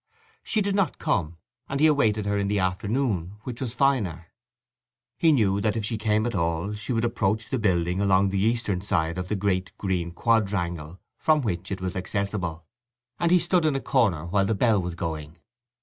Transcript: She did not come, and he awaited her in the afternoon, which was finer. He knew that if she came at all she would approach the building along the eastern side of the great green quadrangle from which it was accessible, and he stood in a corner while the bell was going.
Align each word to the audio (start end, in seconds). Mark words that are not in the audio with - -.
She 0.41 0.61
did 0.61 0.73
not 0.73 0.97
come, 0.97 1.37
and 1.69 1.79
he 1.79 1.85
awaited 1.85 2.25
her 2.25 2.35
in 2.35 2.47
the 2.47 2.57
afternoon, 2.57 3.35
which 3.43 3.61
was 3.61 3.75
finer. 3.75 4.29
He 5.19 5.31
knew 5.31 5.61
that 5.61 5.77
if 5.77 5.85
she 5.85 5.99
came 5.99 6.25
at 6.25 6.33
all 6.33 6.73
she 6.73 6.91
would 6.91 7.05
approach 7.05 7.49
the 7.49 7.59
building 7.59 8.01
along 8.01 8.29
the 8.29 8.39
eastern 8.41 8.81
side 8.81 9.19
of 9.19 9.27
the 9.27 9.35
great 9.35 9.77
green 9.77 10.09
quadrangle 10.09 10.99
from 11.19 11.41
which 11.43 11.71
it 11.71 11.81
was 11.81 11.95
accessible, 11.95 12.65
and 13.19 13.29
he 13.29 13.37
stood 13.37 13.63
in 13.63 13.75
a 13.75 13.79
corner 13.79 14.25
while 14.25 14.47
the 14.47 14.55
bell 14.55 14.81
was 14.81 14.95
going. 14.95 15.37